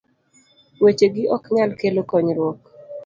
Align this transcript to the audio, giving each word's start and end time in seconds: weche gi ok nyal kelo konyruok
weche 0.83 1.07
gi 1.15 1.23
ok 1.35 1.43
nyal 1.55 1.71
kelo 1.79 2.01
konyruok 2.09 2.59